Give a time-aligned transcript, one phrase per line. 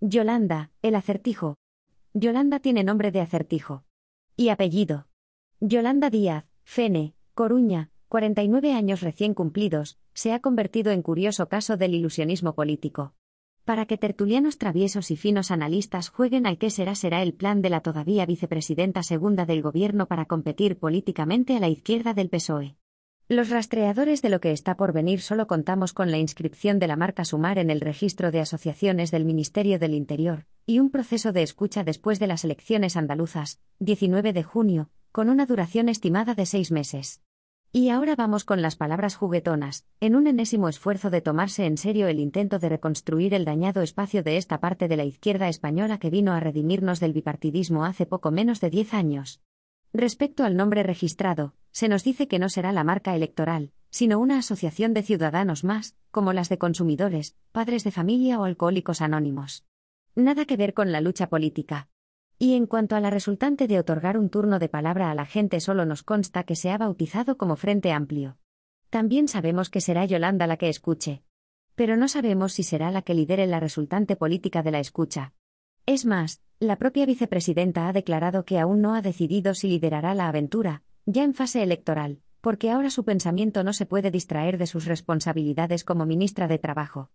[0.00, 1.56] Yolanda, el acertijo.
[2.14, 3.82] Yolanda tiene nombre de acertijo.
[4.36, 5.08] Y apellido.
[5.58, 11.94] Yolanda Díaz, Fene, Coruña, 49 años recién cumplidos, se ha convertido en curioso caso del
[11.94, 13.14] ilusionismo político.
[13.64, 17.70] Para que tertulianos traviesos y finos analistas jueguen al que será será el plan de
[17.70, 22.76] la todavía vicepresidenta segunda del gobierno para competir políticamente a la izquierda del PSOE.
[23.30, 26.96] Los rastreadores de lo que está por venir solo contamos con la inscripción de la
[26.96, 31.42] marca Sumar en el registro de asociaciones del Ministerio del Interior, y un proceso de
[31.42, 36.72] escucha después de las elecciones andaluzas, 19 de junio, con una duración estimada de seis
[36.72, 37.20] meses.
[37.70, 42.08] Y ahora vamos con las palabras juguetonas, en un enésimo esfuerzo de tomarse en serio
[42.08, 46.08] el intento de reconstruir el dañado espacio de esta parte de la izquierda española que
[46.08, 49.42] vino a redimirnos del bipartidismo hace poco menos de diez años.
[49.92, 54.38] Respecto al nombre registrado, se nos dice que no será la marca electoral, sino una
[54.38, 59.64] asociación de ciudadanos más, como las de consumidores, padres de familia o alcohólicos anónimos.
[60.14, 61.88] Nada que ver con la lucha política.
[62.38, 65.60] Y en cuanto a la resultante de otorgar un turno de palabra a la gente,
[65.60, 68.38] solo nos consta que se ha bautizado como Frente Amplio.
[68.90, 71.22] También sabemos que será Yolanda la que escuche.
[71.74, 75.34] Pero no sabemos si será la que lidere la resultante política de la escucha.
[75.86, 80.28] Es más, la propia vicepresidenta ha declarado que aún no ha decidido si liderará la
[80.28, 84.84] aventura, ya en fase electoral, porque ahora su pensamiento no se puede distraer de sus
[84.84, 87.10] responsabilidades como ministra de Trabajo.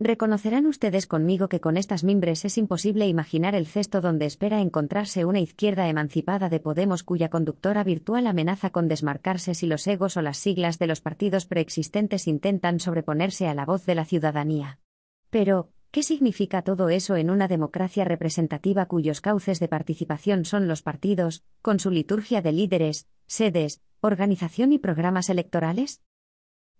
[0.00, 5.26] Reconocerán ustedes conmigo que con estas mimbres es imposible imaginar el cesto donde espera encontrarse
[5.26, 10.22] una izquierda emancipada de Podemos cuya conductora virtual amenaza con desmarcarse si los egos o
[10.22, 14.80] las siglas de los partidos preexistentes intentan sobreponerse a la voz de la ciudadanía.
[15.28, 20.82] Pero, ¿Qué significa todo eso en una democracia representativa cuyos cauces de participación son los
[20.82, 26.02] partidos, con su liturgia de líderes, sedes, organización y programas electorales?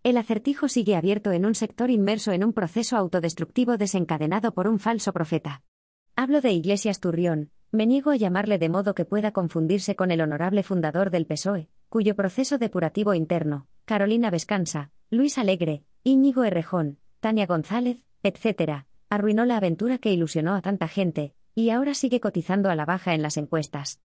[0.02, 4.78] El acertijo sigue abierto en un sector inmerso en un proceso autodestructivo desencadenado por un
[4.78, 5.62] falso profeta.
[6.16, 10.20] Hablo de Iglesias Turrión, me niego a llamarle de modo que pueda confundirse con el
[10.20, 17.46] honorable fundador del PSOE, cuyo proceso depurativo interno, Carolina Vescansa, Luis Alegre, Íñigo Errejón, Tania
[17.46, 22.74] González, etc., arruinó la aventura que ilusionó a tanta gente, y ahora sigue cotizando a
[22.74, 24.00] la baja en las encuestas.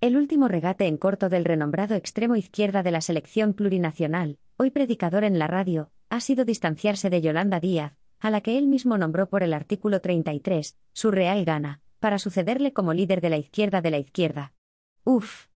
[0.00, 5.24] El último regate en corto del renombrado extremo izquierda de la selección plurinacional, hoy predicador
[5.24, 9.28] en la radio, ha sido distanciarse de Yolanda Díaz, a la que él mismo nombró
[9.28, 13.90] por el artículo 33, su real gana, para sucederle como líder de la izquierda de
[13.90, 14.52] la izquierda.
[15.04, 15.46] Uf,